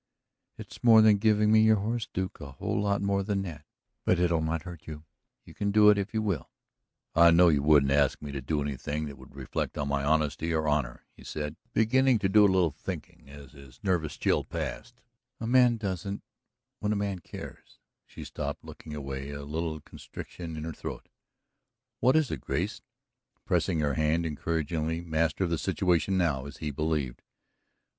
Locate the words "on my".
9.77-10.03